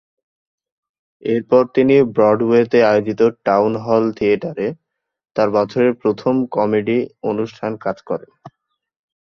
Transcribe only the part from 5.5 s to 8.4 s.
বছরের প্রথম কমেডি অনুষ্ঠান কাজ করেন।